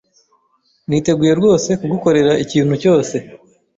[0.87, 3.15] Niteguye rwose kugukorera ikintu cyose.